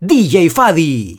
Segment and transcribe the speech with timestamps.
[0.00, 1.18] DJ Fadi.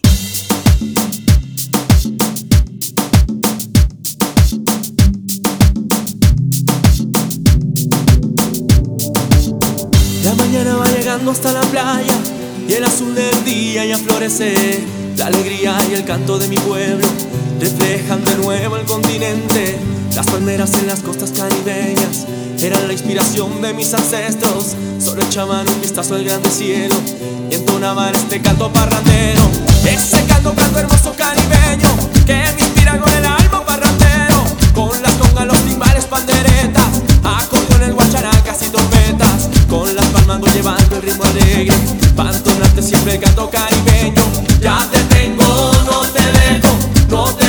[10.23, 12.05] La mañana va llegando hasta la playa
[12.69, 14.53] y el azul del día ya florece.
[15.17, 17.05] La alegría y el canto de mi pueblo
[17.59, 19.77] reflejan de nuevo el continente.
[20.15, 22.25] Las palmeras en las costas caribeñas
[22.61, 24.77] eran la inspiración de mis ancestros.
[24.99, 26.95] Solo echaban un vistazo al grande cielo
[27.79, 29.41] una mano este canto parrandero.
[29.85, 34.43] Ese canto, canto hermoso caribeño que me inspira con el alma parrandero.
[34.73, 36.89] Con las congas, los timbales, panderetas,
[37.23, 39.49] acordeones, guacharacas y trompetas.
[39.69, 41.77] Con las palmas voy llevando el ritmo alegre.
[42.17, 44.23] Pantonante siempre el canto caribeño.
[44.59, 46.75] Ya te tengo, no te dejo,
[47.07, 47.48] no te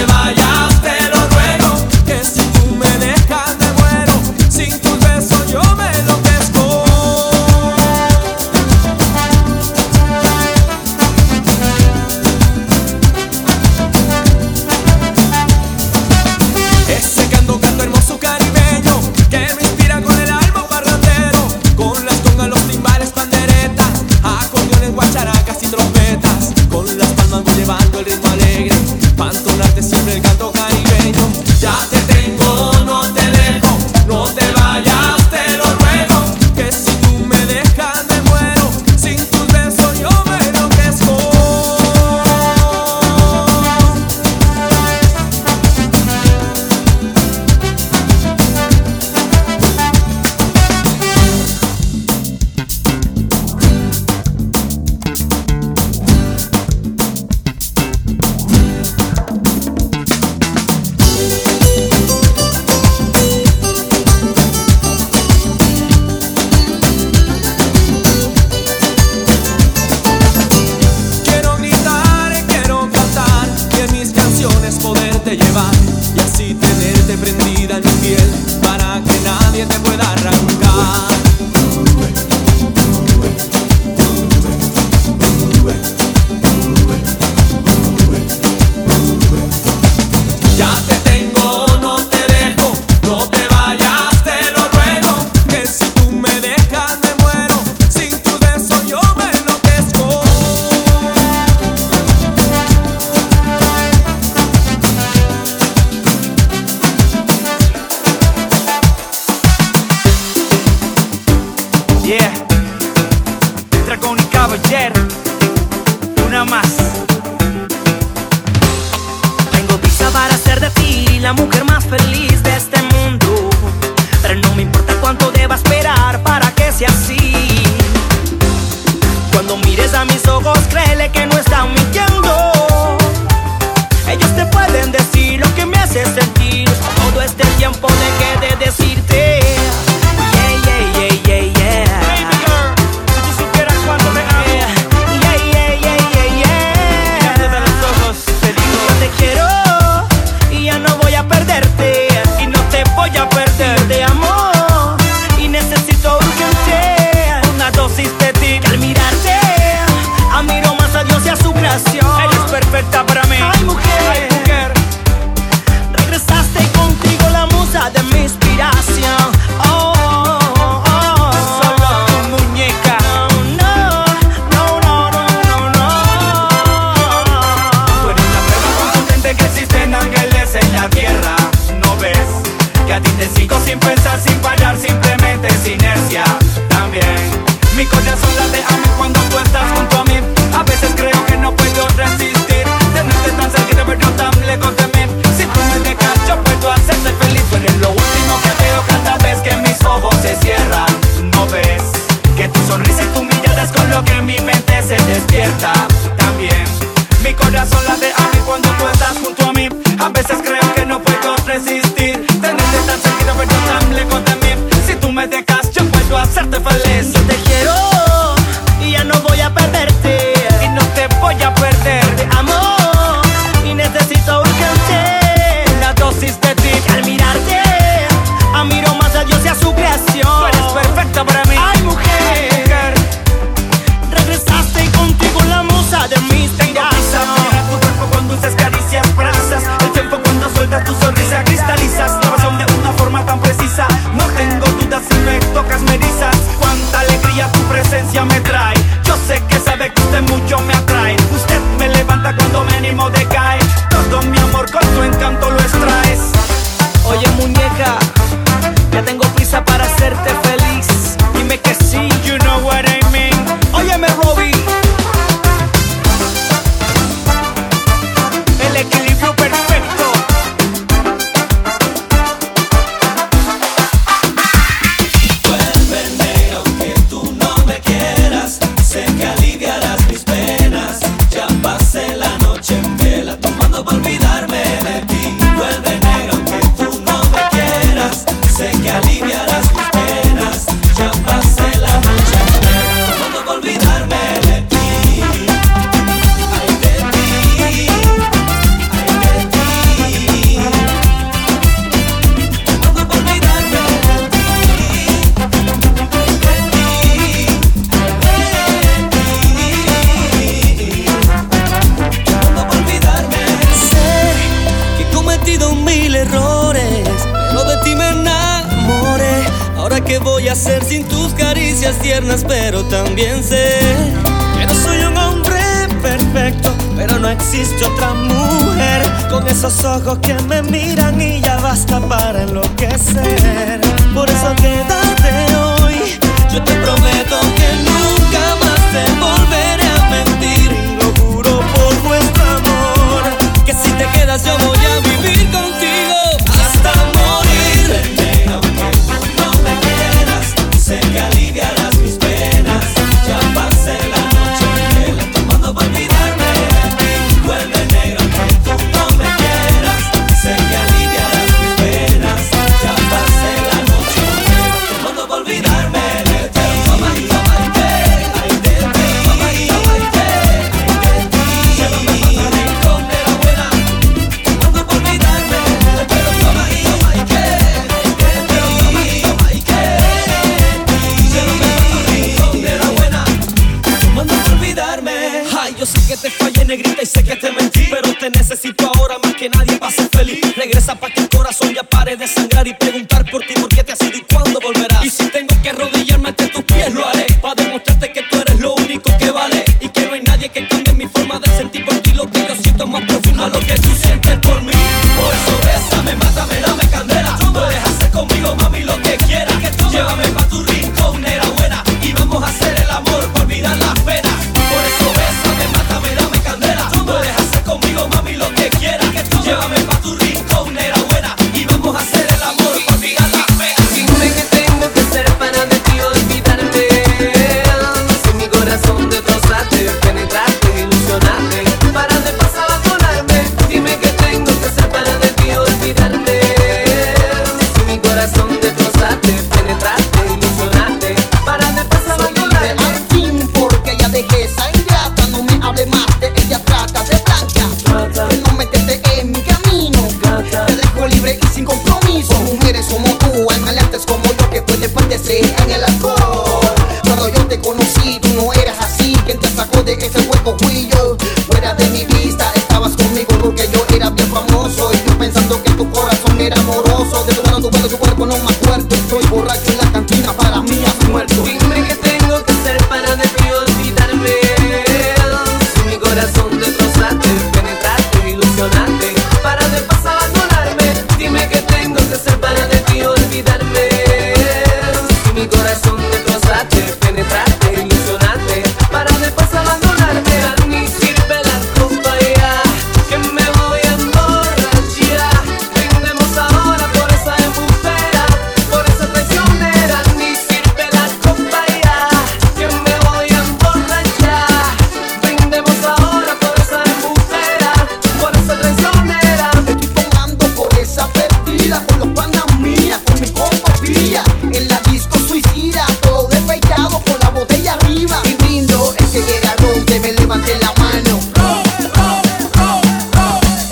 [333.00, 333.69] myself.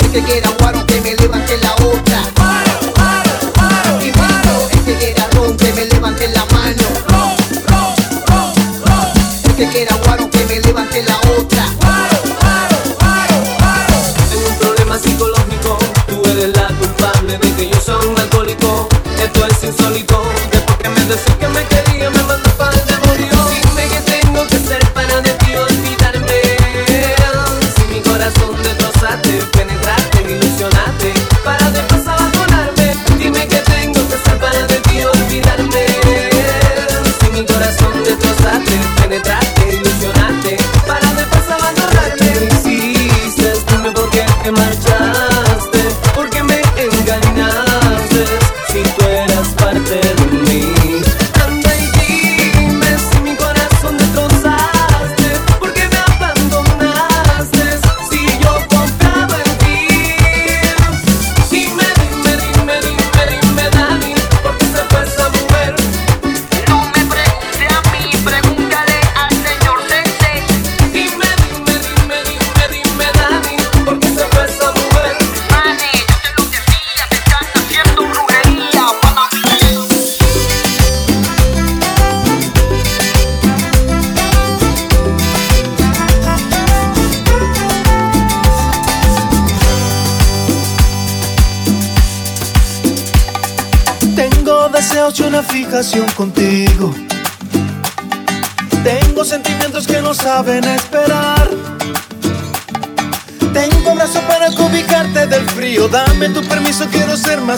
[0.08, 2.37] El que quiera guaro, que me levante la otra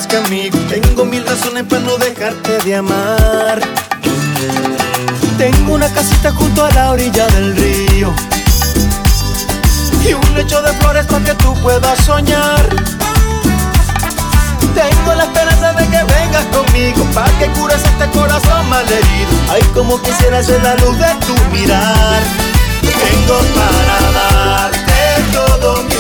[0.06, 0.58] que amigo.
[0.68, 3.60] Tengo mil razones para no dejarte de amar.
[5.38, 8.12] Tengo una casita junto a la orilla del río
[10.06, 12.68] y un lecho de flores para que tú puedas soñar.
[14.74, 19.30] Tengo la esperanza de que vengas conmigo para que cures este corazón malherido.
[19.50, 22.22] Ay, como quisiera ser la luz de tu mirar.
[22.82, 24.92] Tengo para darte
[25.32, 25.99] todo mi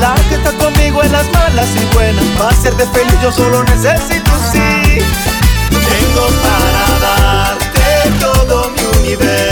[0.00, 2.24] la que está conmigo en las malas y buenas.
[2.38, 4.98] Para serte feliz yo solo necesito sí.
[5.70, 9.45] Tengo para darte todo mi universo.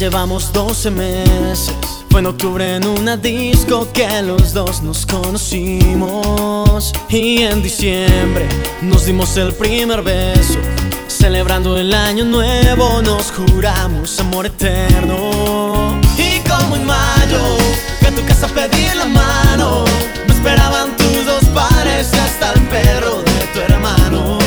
[0.00, 1.74] Llevamos 12 meses.
[2.08, 6.92] Fue en octubre en una disco que los dos nos conocimos.
[7.10, 8.48] Y en diciembre
[8.80, 10.58] nos dimos el primer beso.
[11.06, 16.00] Celebrando el año nuevo nos juramos amor eterno.
[16.16, 17.58] Y como en mayo,
[17.98, 19.84] fui a tu casa a pedir la mano.
[20.26, 24.38] Me esperaban tus dos pares hasta el perro de tu hermano.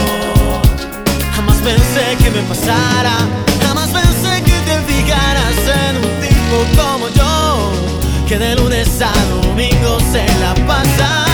[1.35, 3.17] Jamás pensé que me pasara,
[6.75, 7.71] como yo,
[8.27, 11.25] que de lunes a domingo se la pasa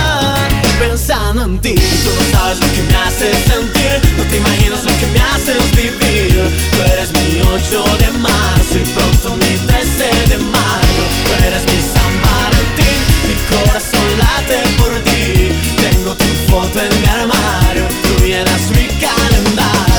[0.79, 1.75] pensando en ti.
[2.03, 5.71] Tú no sabes lo que me haces sentir, no te imaginas lo que me haces
[5.75, 6.51] vivir.
[6.71, 11.03] Tú eres mi 8 de marzo y pronto mi 13 de mayo.
[11.25, 15.51] Tú eres mi San Valentín, mi corazón late por ti.
[15.83, 19.98] Tengo tu foto en mi armario, tú llenas mi calendario.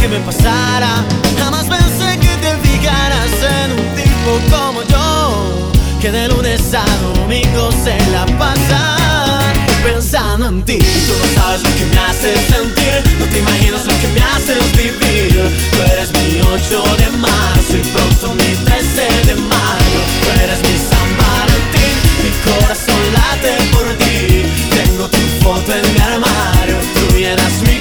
[0.00, 1.04] que me pasara,
[1.38, 6.84] jamás pensé que te fijaras en un tipo como yo, que de lunes a
[7.14, 9.40] domingo se la pasa
[9.82, 10.78] pensando en ti.
[10.78, 14.72] Tú no sabes lo que me haces sentir, no te imaginas lo que me haces
[14.72, 15.50] vivir.
[15.72, 20.00] Tú eres mi 8 de marzo y pronto mi 13 de mayo.
[20.22, 24.44] Tú eres mi San Valentín, mi corazón late por ti.
[24.70, 27.79] Tengo tu foto en mi armario, tú llenas mi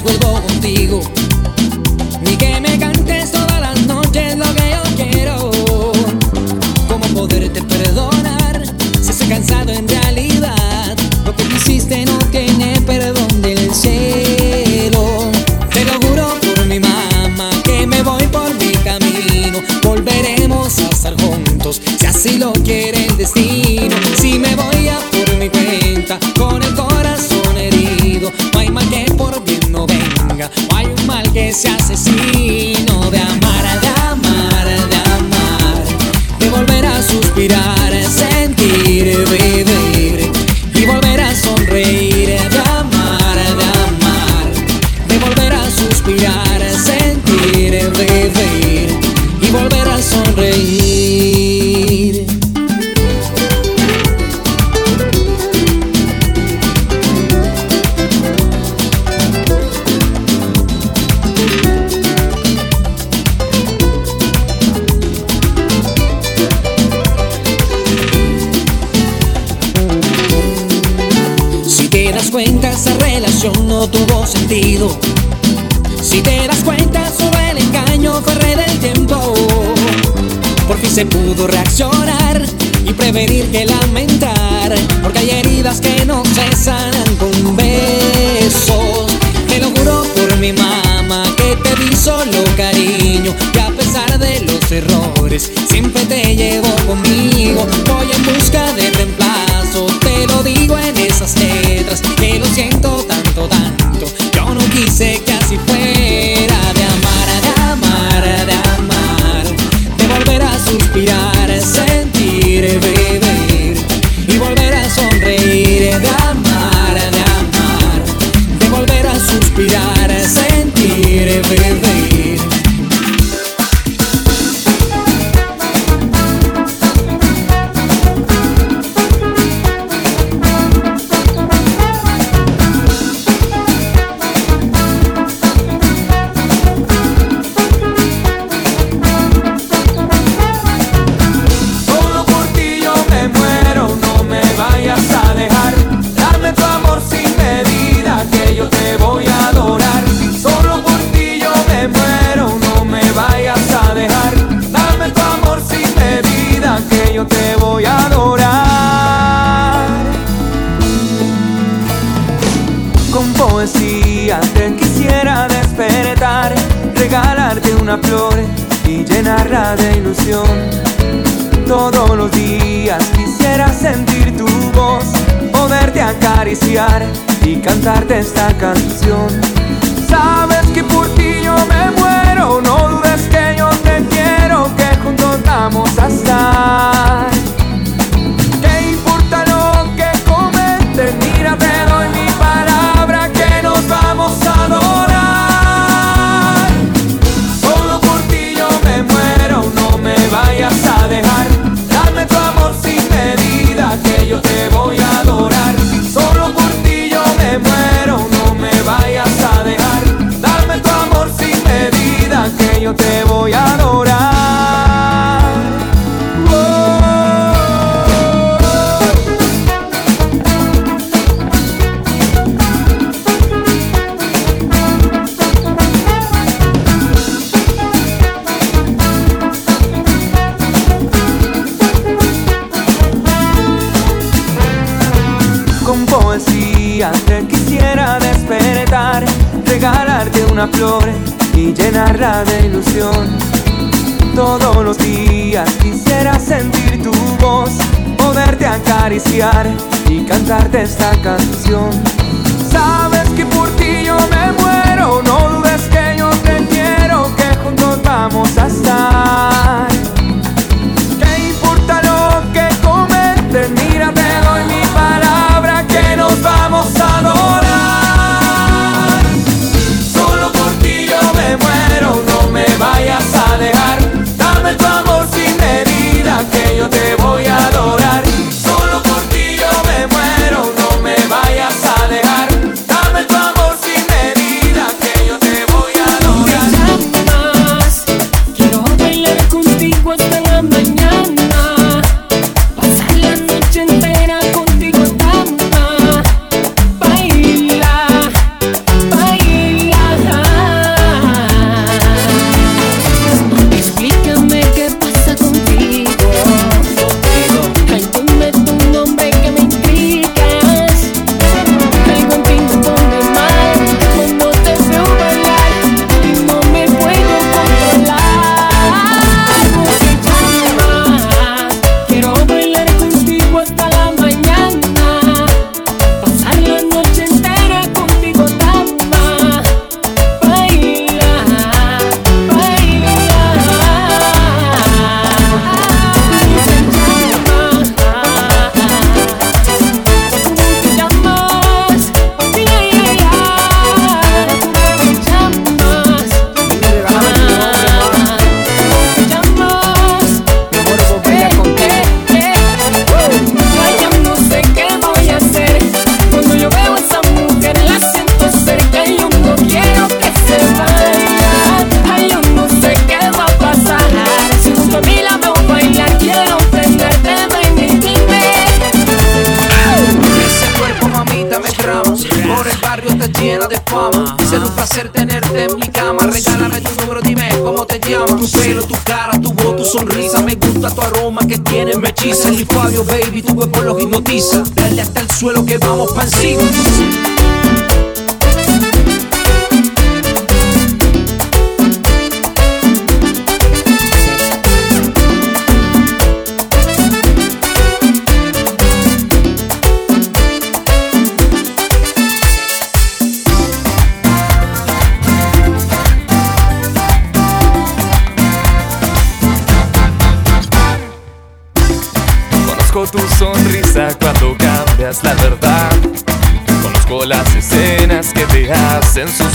[0.00, 1.11] vuelvo contigo.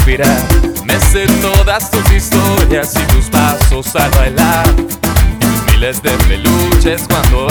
[0.08, 0.86] respirar.
[0.86, 4.66] Me sé todas tus historias y tus pasos al bailar.
[5.72, 7.48] Miles de peluches cuando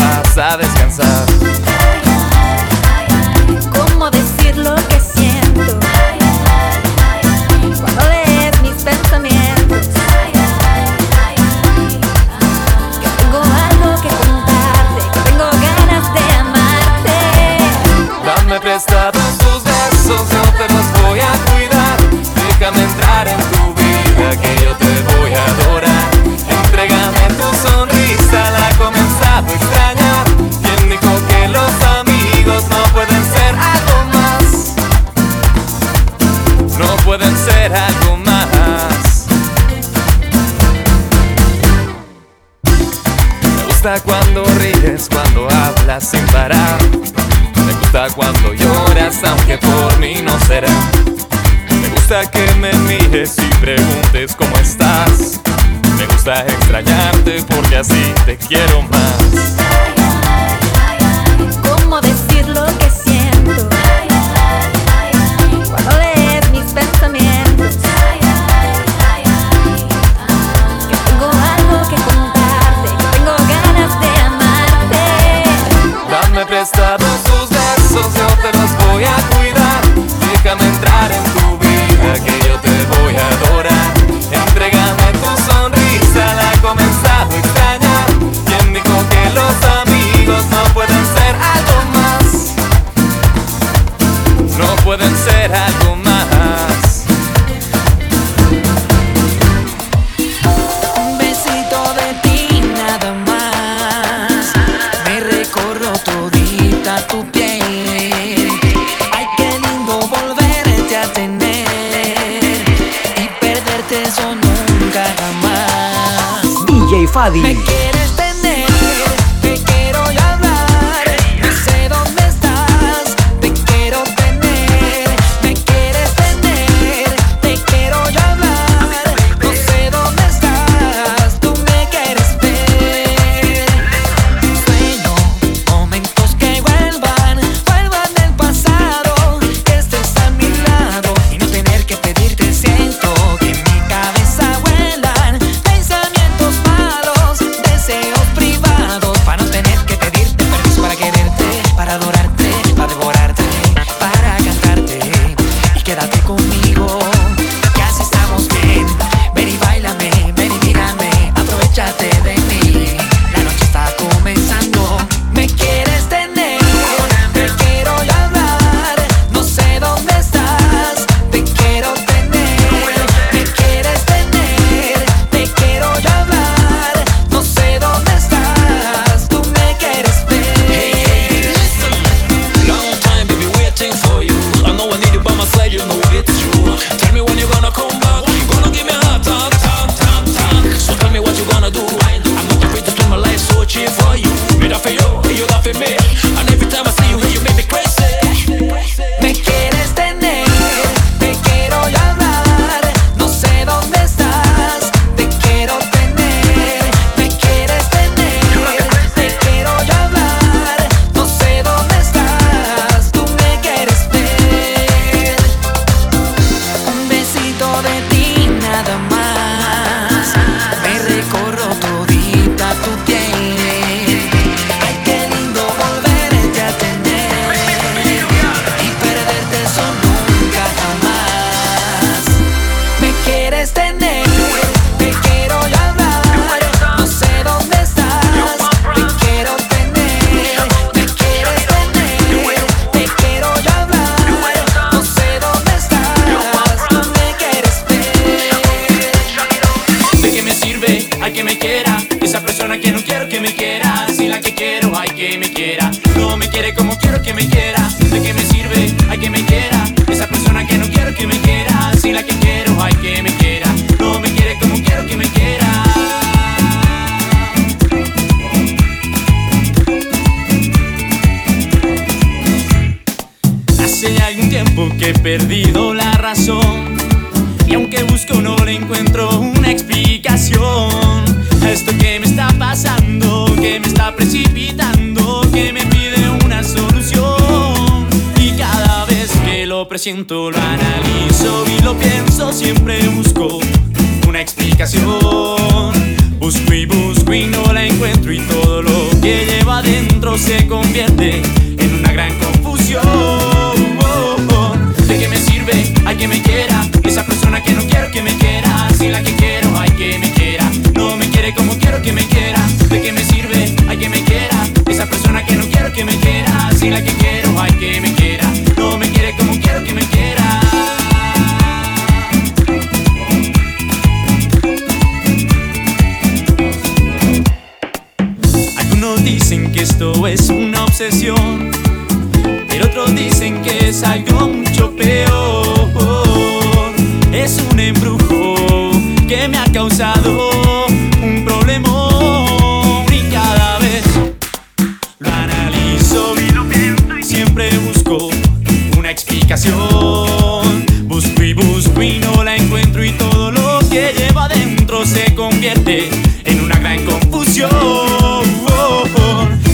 [355.68, 357.70] en una gran confusión.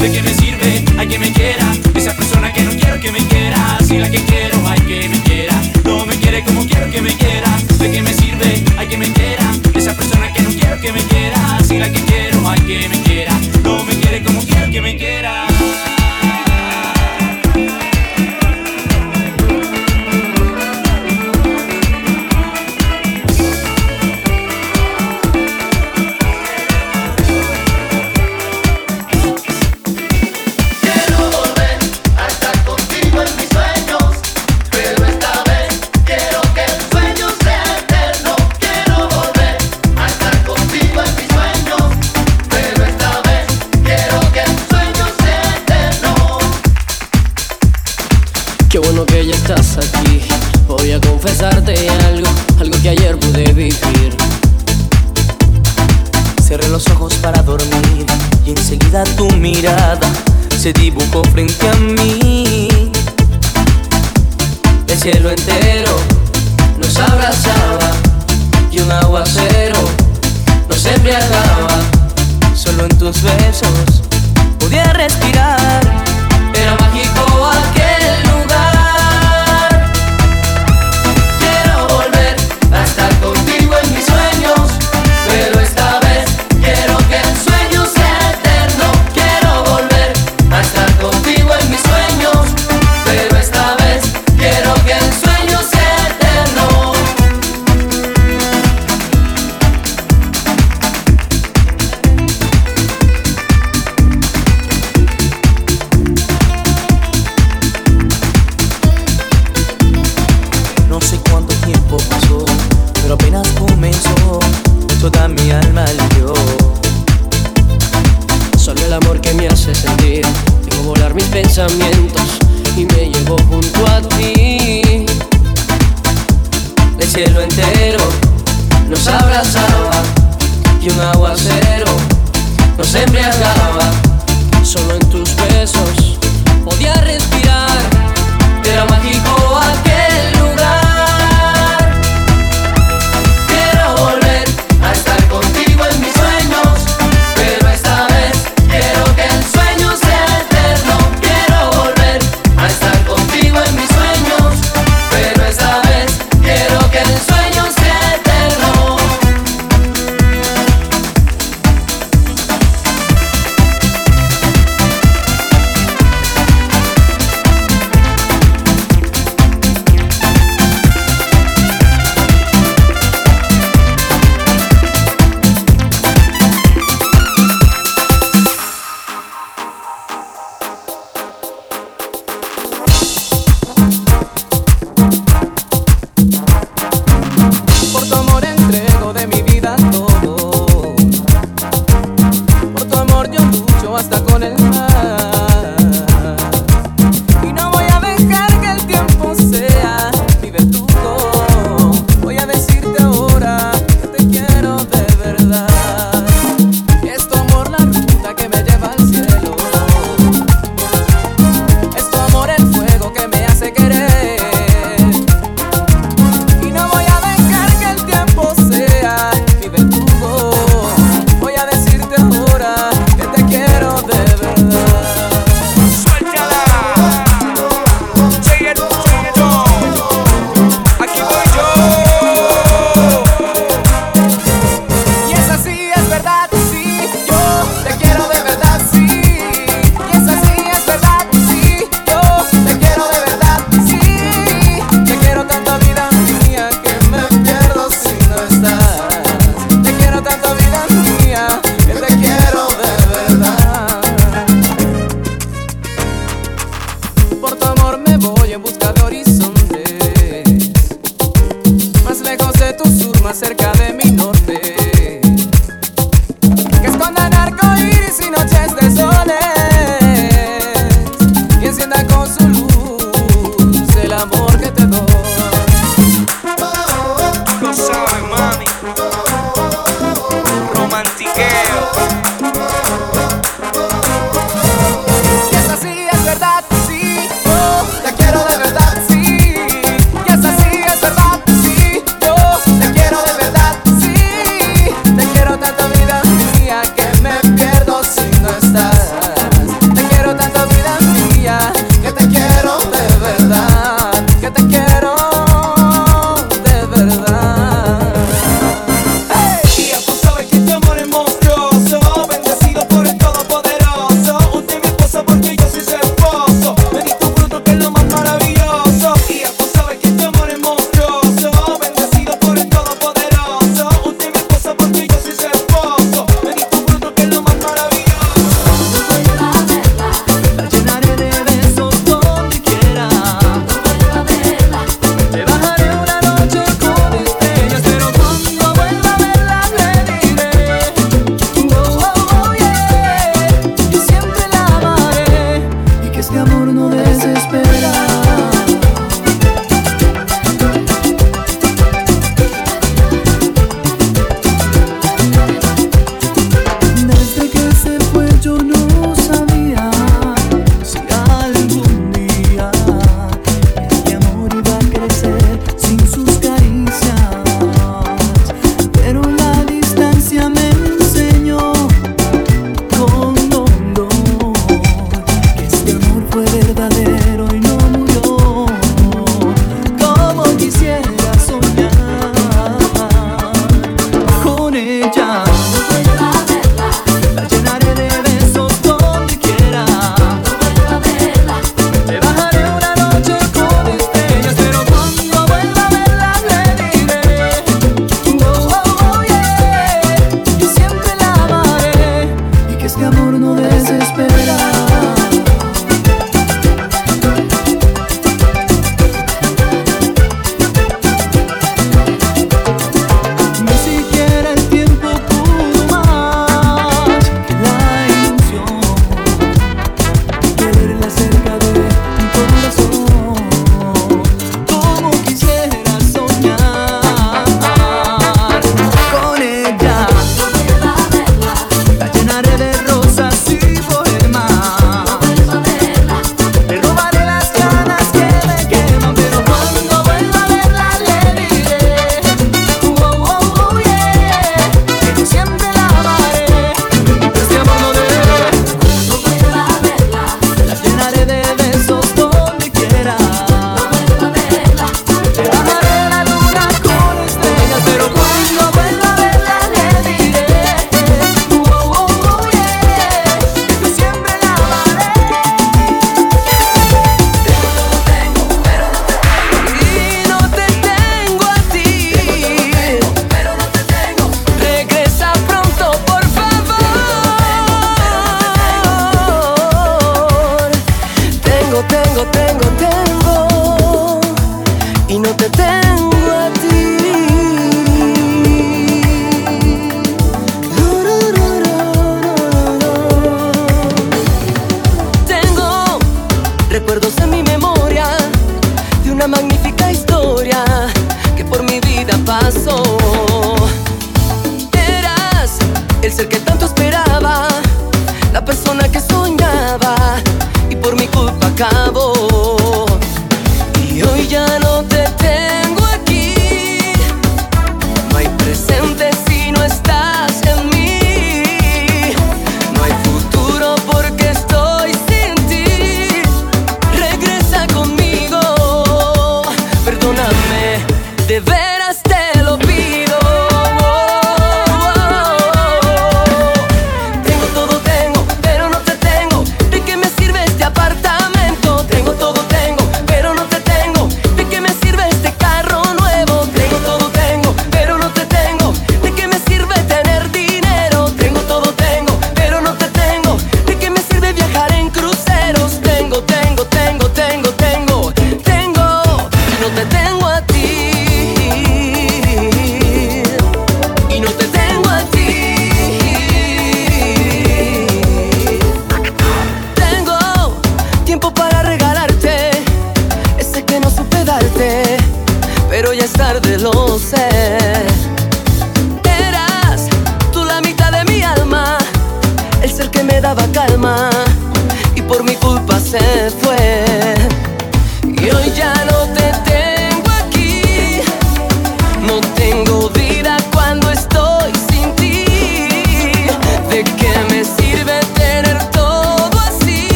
[0.00, 1.66] ¿De qué me sirve a quien me quiera?
[1.96, 4.39] Esa persona que no quiero que me quiera, si la que quiero.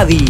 [0.00, 0.29] DJ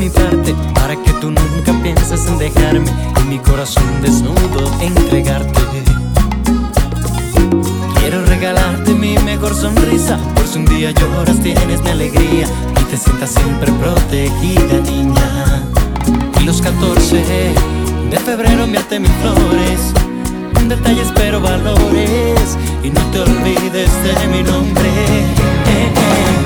[0.00, 2.90] mi parte para que tú nunca pienses en dejarme
[3.20, 5.60] y mi corazón desnudo entregarte.
[7.98, 10.16] Quiero regalarte mi mejor sonrisa.
[10.34, 12.46] Por si un día lloras, tienes mi alegría
[12.80, 15.64] y te sientas siempre protegida, niña.
[16.40, 17.16] Y los 14
[18.10, 19.92] de febrero enviarte mis flores.
[20.62, 24.88] Un detalle espero valores y no te olvides de mi nombre.
[24.88, 26.39] Eh, eh.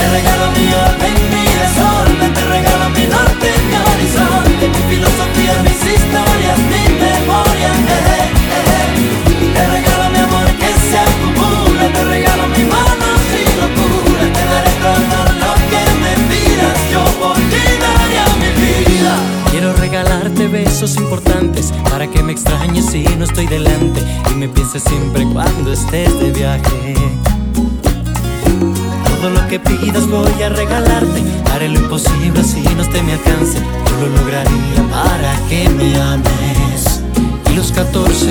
[0.00, 5.80] Te regalo mi orden, mi desorden, te regalo mi norte, mi horizonte, mi filosofía, mis
[5.92, 7.68] historias, mi memoria.
[7.68, 9.52] Eh, eh, eh.
[9.54, 14.72] Te regalo mi amor que se acumula, te regalo mi mano sin locura, te daré
[14.80, 19.14] todo lo que me pidas, yo por ti daría mi vida.
[19.50, 24.00] Quiero regalarte besos importantes para que me extrañes si no estoy delante
[24.30, 27.19] y me pienses siempre cuando estés de viaje.
[29.50, 31.24] Que pidas voy a regalarte.
[31.52, 33.58] Haré lo imposible si no esté mi alcance.
[33.58, 37.02] Yo lo lograría para que me ames.
[37.50, 38.26] Y los 14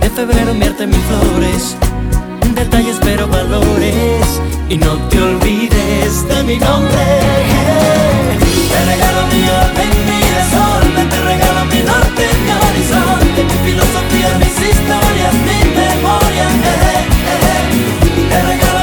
[0.00, 1.76] de febrero enviarte mis flores.
[2.42, 4.40] Un detalle espero valores.
[4.68, 7.04] Y no te olvides de mi nombre.
[8.72, 11.08] Te regalo mi orden, mi desorden.
[11.08, 13.44] Te regalo mi norte, mi horizonte.
[13.44, 16.46] Mi filosofía, mis historias, mi memoria.
[16.50, 18.28] Eh, eh.
[18.28, 18.75] Te regalo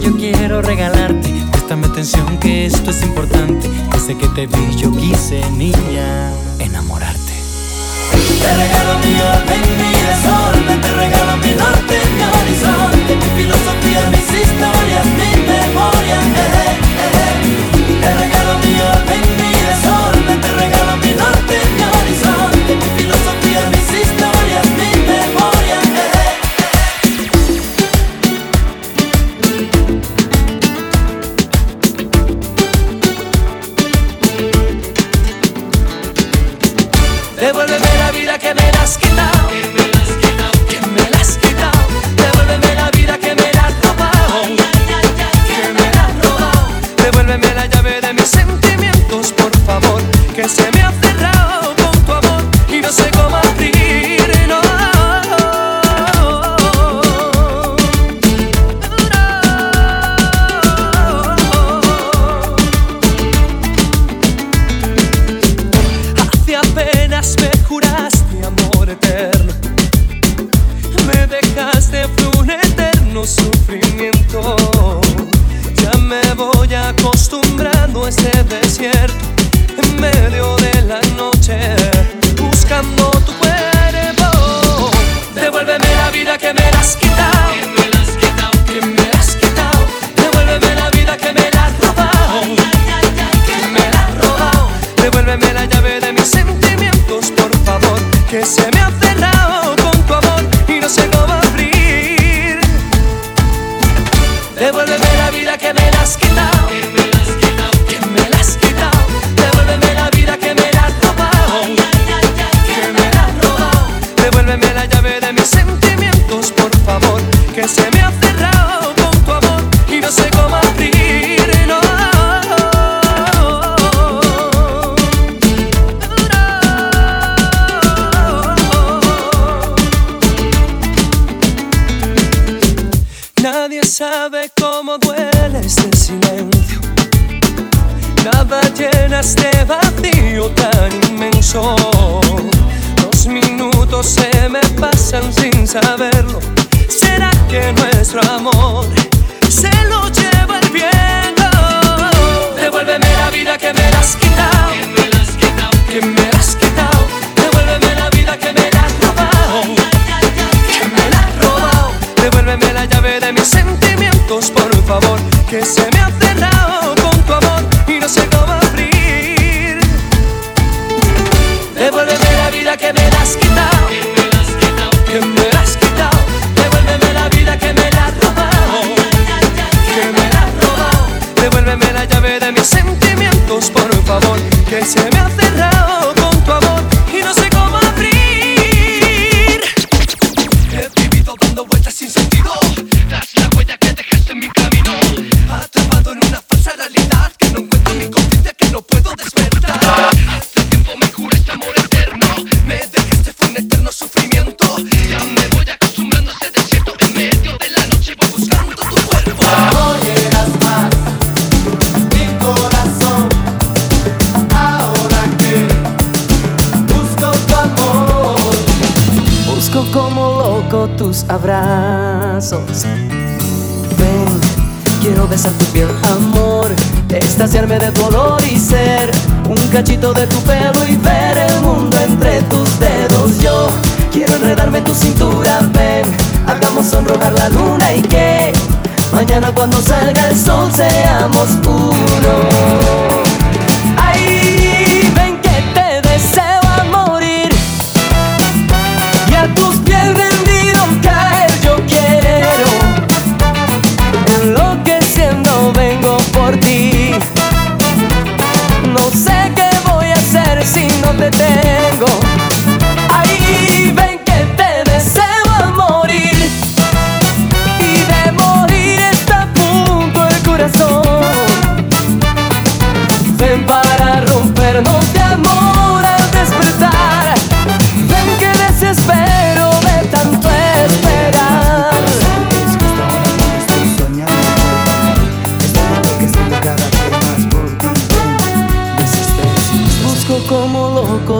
[0.00, 5.40] yo quiero regalarte, préstame atención que esto es importante, desde que te vi yo quise
[5.52, 7.34] niña enamorarte.
[8.40, 14.28] Te regalo mi orden, mi desorden, te regalo mi norte, mi horizonte, mi filosofía, mis
[14.40, 16.16] historias, mi memoria.
[16.16, 18.00] eh, eh, eh.
[18.00, 20.87] Te regalo mi orden, mi desorden, te regalo
[21.48, 21.77] mi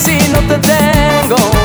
[0.00, 1.59] si no te tengo.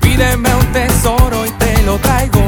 [0.00, 2.44] Pídeme un tesoro y te lo traigo.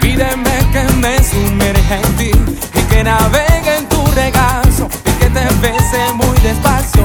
[0.00, 5.44] Pídeme que me sumerja en ti y que navegue en tu regazo y que te
[5.60, 7.04] bese muy despacio.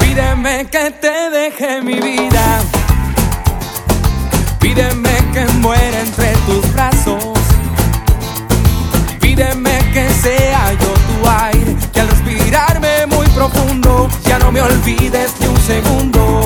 [0.00, 2.60] Pídeme que te deje mi vida.
[4.58, 6.95] Pídeme que muera entre tus brazos
[14.46, 16.45] no me olvides ni un segundo.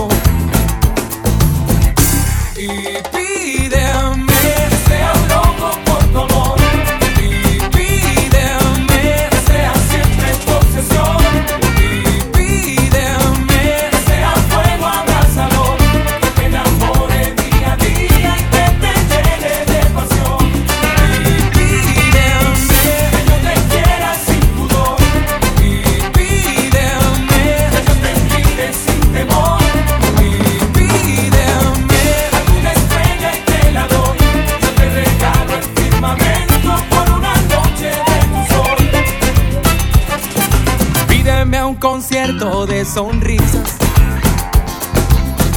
[42.92, 43.76] sonrisas.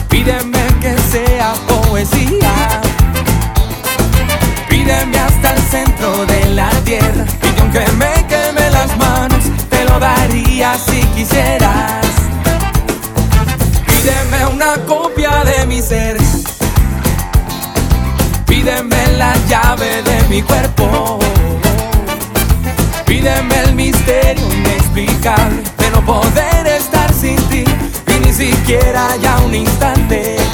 [0.07, 2.81] Pídeme que sea poesía.
[4.69, 7.25] Pídeme hasta el centro de la tierra.
[7.41, 12.05] Y aunque me queme las manos, te lo daría si quisieras.
[13.87, 16.17] Pídeme una copia de mi ser.
[18.45, 21.19] Pídeme la llave de mi cuerpo.
[23.05, 26.52] Pídeme el misterio inexplicable de no poder
[28.63, 30.52] siquiera ya un instante.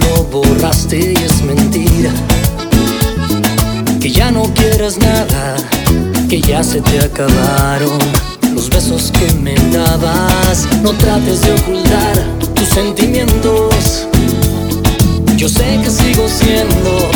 [0.00, 2.10] lo borraste y es mentira.
[4.00, 5.56] Que ya no quieras nada,
[6.28, 7.98] que ya se te acabaron
[8.54, 10.68] los besos que me dabas.
[10.82, 12.16] No trates de ocultar
[12.54, 14.06] tus sentimientos.
[15.36, 17.10] Yo sé que sigo siendo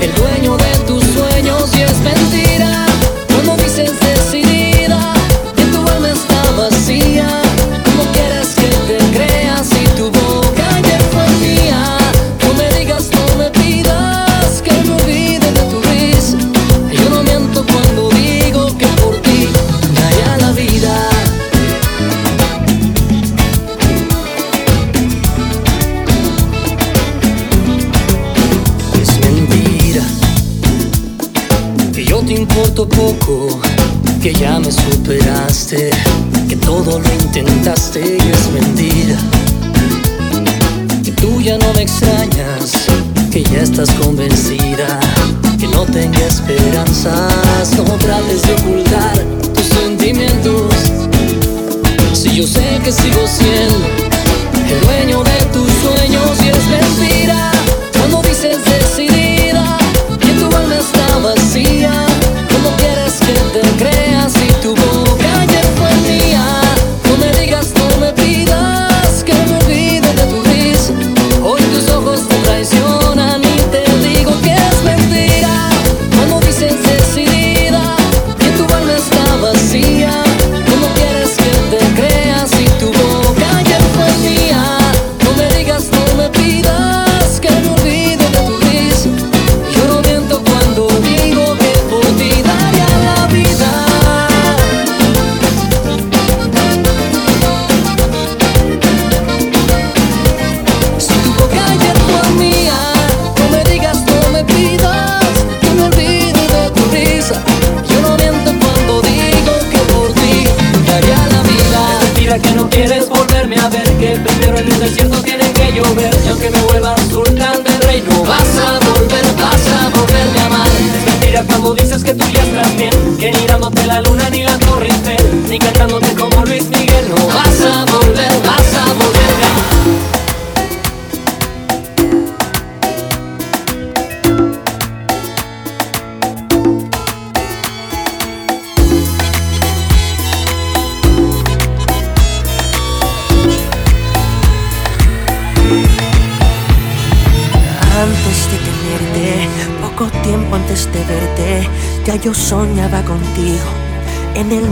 [0.00, 2.86] el dueño de tus sueños y es mentira.
[3.28, 5.12] Cuando dices decidida
[5.56, 7.45] que tu alma está vacía.
[46.96, 49.18] piensas, no trates de ocultar
[49.54, 50.74] tus sentimientos.
[52.12, 53.75] Si yo sé que sigo siendo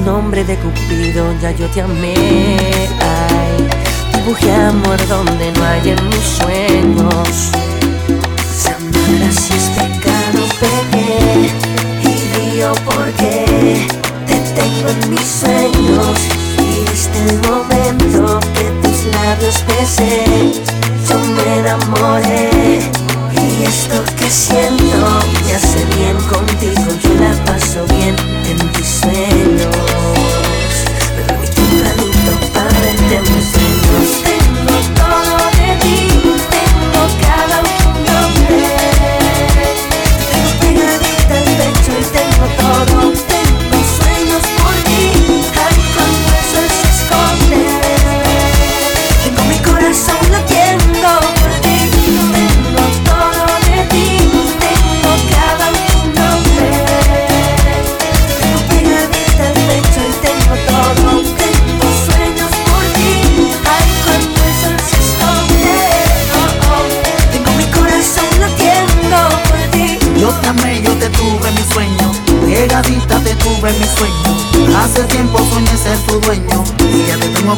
[0.05, 2.14] nombre de Cupido ya yo te amé.
[3.01, 3.68] Ay,
[4.14, 7.51] dibujé amor donde no hay en mis sueños.
[8.56, 11.51] Samarra si es pecado, pequé
[12.02, 13.86] y río porque
[14.26, 16.18] te tengo en mis sueños.
[16.59, 20.52] Y viste el momento que tus labios besé,
[21.09, 23.03] yo me enamoré
[23.65, 24.85] esto que siento
[25.45, 28.15] me hace bien contigo, yo la paso bien
[28.49, 29.77] en tus sueños.
[31.27, 34.34] Permíteme un ratito para verte mis sueños.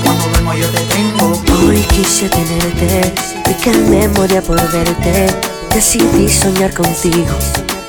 [0.04, 1.42] cuando duermo yo te tengo.
[1.66, 3.14] Hoy quise tenerte,
[3.44, 5.26] pica memoria por verte.
[5.72, 7.36] Decidí soñar contigo.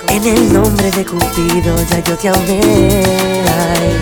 [0.09, 2.61] En el nombre de Cupido ya yo te amé.
[3.45, 3.93] Ay,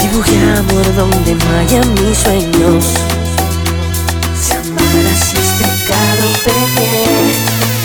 [0.00, 2.84] dibujé amor donde vayan mis sueños.
[4.40, 7.04] Si amar así es este pecado, pequé.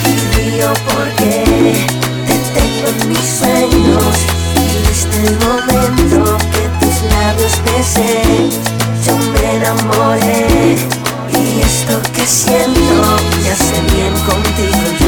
[0.09, 1.85] Y río porque
[2.27, 4.15] te tengo en mis sueños.
[4.55, 10.75] Y este el momento que tus labios besé yo me enamoré
[11.29, 12.79] y esto que siento
[13.41, 15.00] me hace bien contigo.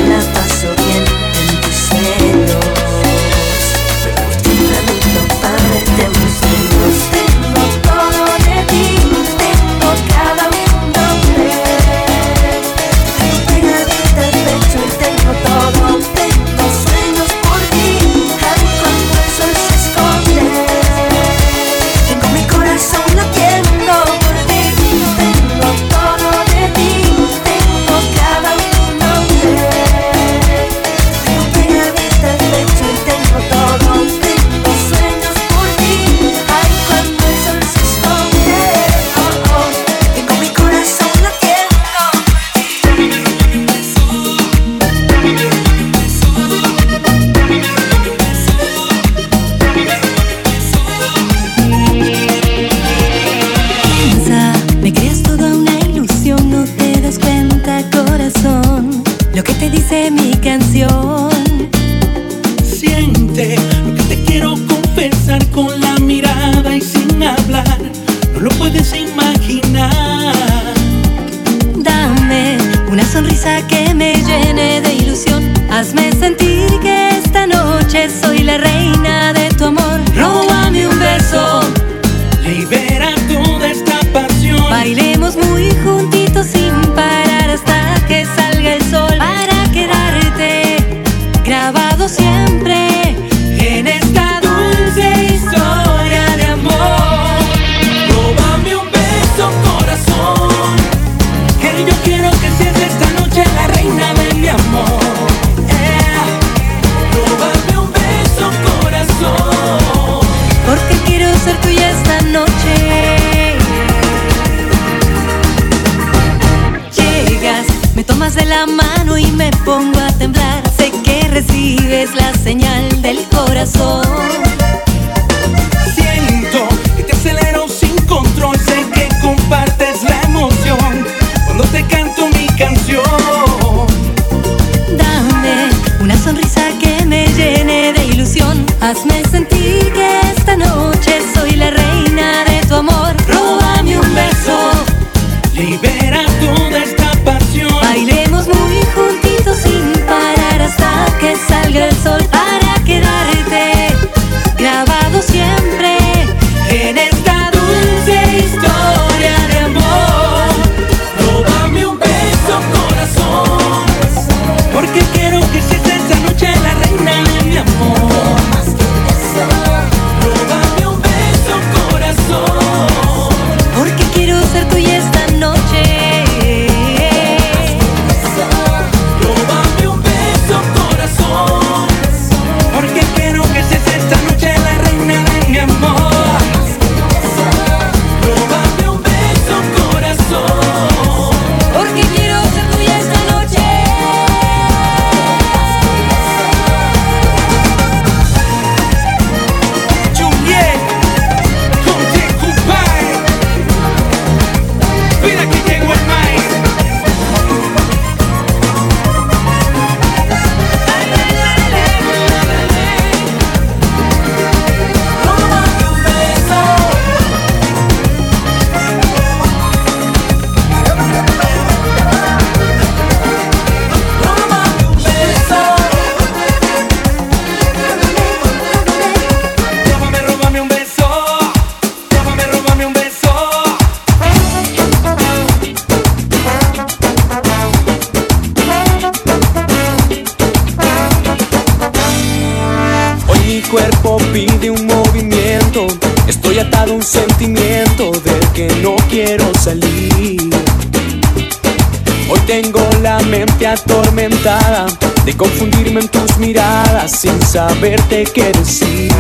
[257.54, 259.14] Saberte qué decir.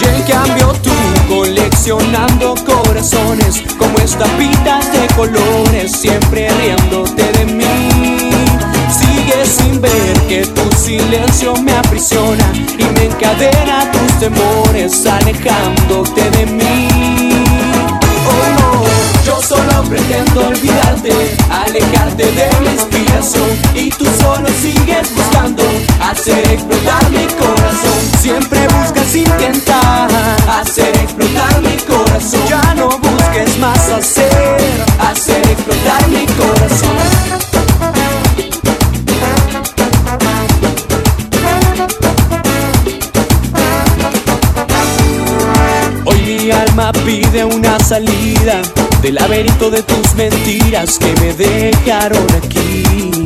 [0.00, 0.90] Y en cambio tú
[1.28, 8.30] coleccionando corazones como estampitas de colores, siempre riéndote de mí.
[8.88, 16.46] Sigues sin ver que tu silencio me aprisiona y me encadena tus temores, alejándote de
[16.46, 16.88] mí.
[18.28, 18.84] Oh no,
[19.26, 25.64] yo solo pretendo olvidarte, alejarte de mi inspiración y tú solo sigues buscando
[26.00, 27.23] hacer explotar mi corazón.
[28.24, 30.08] Siempre buscas intentar
[30.48, 32.40] hacer explotar mi corazón.
[32.48, 34.56] Ya no busques más hacer,
[34.98, 36.96] hacer explotar mi corazón.
[46.06, 48.62] Hoy mi alma pide una salida
[49.02, 53.23] del laberinto de tus mentiras que me dejaron aquí.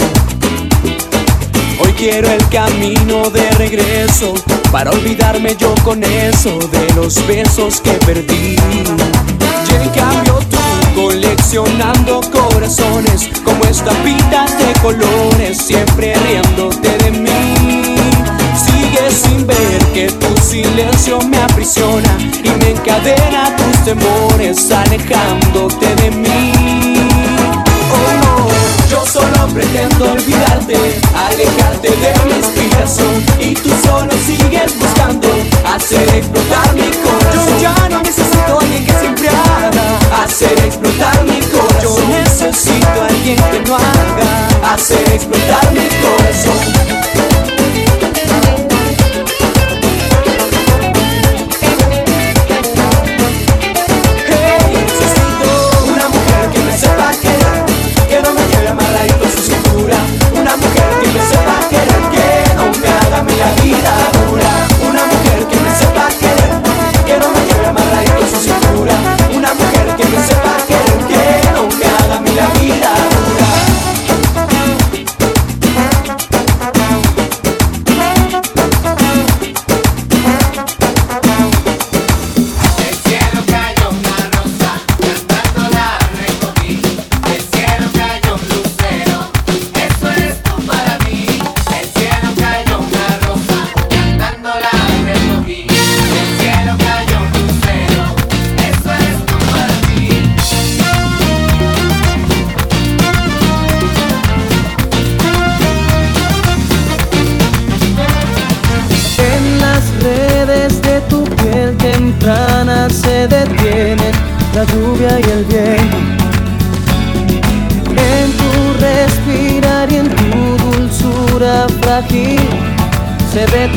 [1.81, 4.35] Hoy quiero el camino de regreso
[4.73, 8.57] para olvidarme yo con eso de los besos que perdí.
[8.57, 10.59] Y en cambio tú
[10.95, 17.97] coleccionando corazones como estampitas de colores, siempre riéndote de mí.
[18.57, 26.11] Sigues sin ver que tu silencio me aprisiona y me encadena tus temores, alejándote de
[26.11, 27.38] mí.
[28.91, 35.29] Yo solo pretendo olvidarte, alejarte de mi inspiración y tú solo sigues buscando
[35.65, 37.47] hacer explotar mi corazón.
[37.47, 41.81] Yo ya no necesito a alguien que siempre haga hacer explotar mi corazón.
[41.83, 47.28] Yo necesito a alguien que no haga hacer explotar mi corazón.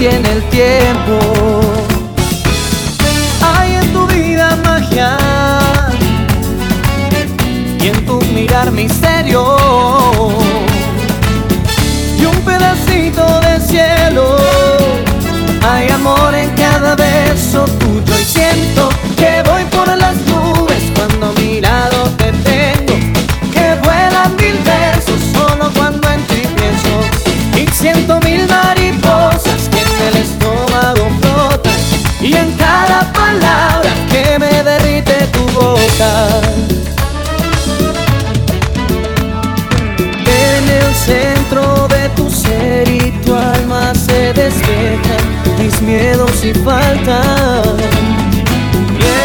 [0.01, 1.30] Detiene el tiempo.
[45.57, 47.67] Mis miedos y faltas.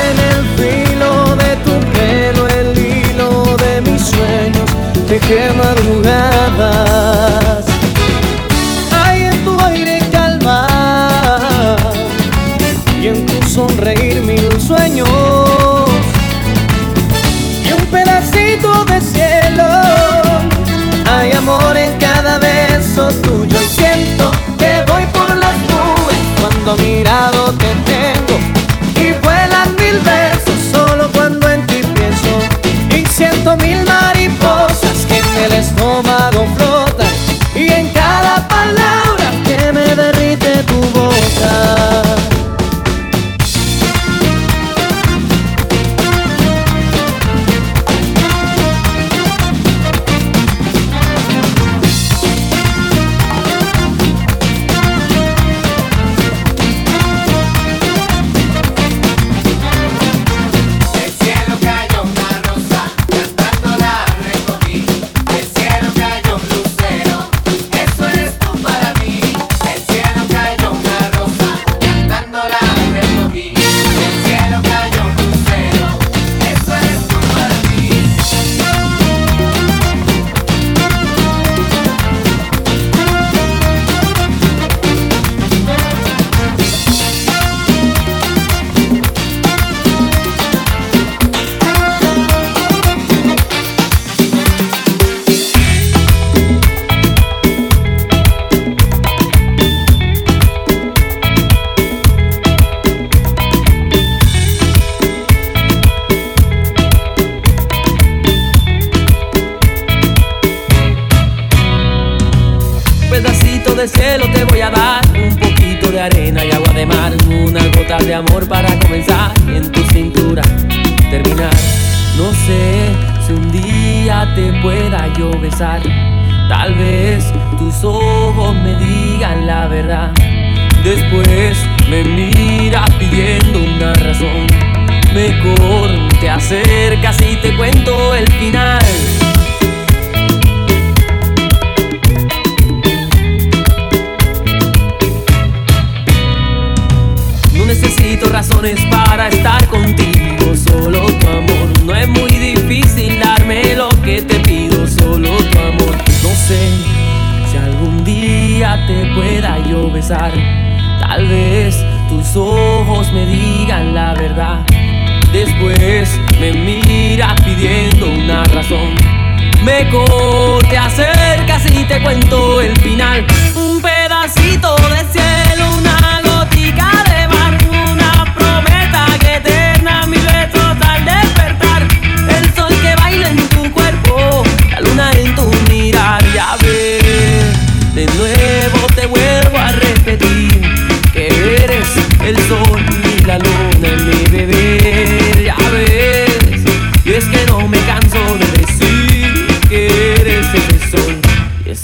[0.02, 4.70] En el filo de tu pelo, el hilo de mis sueños,
[5.08, 7.15] teje madrugadas.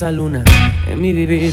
[0.02, 0.42] Esa luna
[0.88, 1.52] en mi vivir.